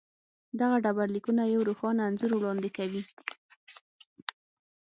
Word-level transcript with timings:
دغه 0.59 0.75
ډبرلیکونه 0.83 1.43
یو 1.53 1.61
روښانه 1.67 2.01
انځور 2.07 2.31
وړاندې 2.35 2.69
کوي. 2.77 3.01